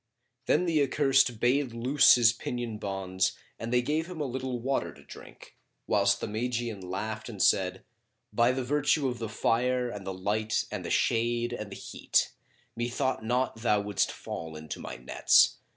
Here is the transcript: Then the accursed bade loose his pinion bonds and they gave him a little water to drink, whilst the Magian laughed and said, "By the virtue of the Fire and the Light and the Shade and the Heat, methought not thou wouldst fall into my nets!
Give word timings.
Then 0.47 0.65
the 0.65 0.81
accursed 0.81 1.39
bade 1.39 1.73
loose 1.73 2.15
his 2.15 2.33
pinion 2.33 2.79
bonds 2.79 3.33
and 3.59 3.71
they 3.71 3.83
gave 3.83 4.07
him 4.09 4.19
a 4.19 4.25
little 4.25 4.59
water 4.59 4.91
to 4.91 5.03
drink, 5.03 5.55
whilst 5.85 6.19
the 6.19 6.27
Magian 6.27 6.81
laughed 6.81 7.29
and 7.29 7.39
said, 7.39 7.83
"By 8.33 8.51
the 8.51 8.63
virtue 8.63 9.07
of 9.09 9.19
the 9.19 9.29
Fire 9.29 9.89
and 9.91 10.03
the 10.03 10.11
Light 10.11 10.65
and 10.71 10.83
the 10.83 10.89
Shade 10.89 11.53
and 11.53 11.71
the 11.71 11.75
Heat, 11.75 12.31
methought 12.75 13.23
not 13.23 13.57
thou 13.57 13.79
wouldst 13.81 14.11
fall 14.11 14.55
into 14.55 14.79
my 14.79 14.95
nets! 14.95 15.57